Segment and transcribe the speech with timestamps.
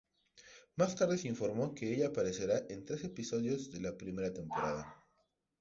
[0.77, 4.97] Más tarde se informó que ella aparecerá en tres episodios de la primera temporada.